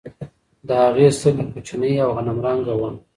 د 0.67 0.69
هغې 0.83 1.07
سترګې 1.17 1.45
کوچنۍ 1.51 1.93
او 2.03 2.09
غنم 2.15 2.37
رنګه 2.45 2.73
وه. 2.79 2.89